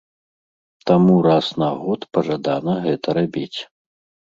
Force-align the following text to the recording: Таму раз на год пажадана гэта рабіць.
Таму 0.91 1.17
раз 1.27 1.51
на 1.65 1.69
год 1.83 2.09
пажадана 2.17 2.73
гэта 2.89 3.07
рабіць. 3.21 3.59